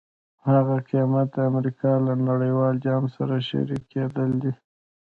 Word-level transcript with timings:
هغه 0.49 0.75
قیمت 0.89 1.27
د 1.33 1.37
امریکا 1.51 1.91
له 2.05 2.13
نړیوال 2.29 2.75
جال 2.85 3.03
سره 3.15 3.35
شریکېدل 3.49 4.29
دي. 4.41 4.51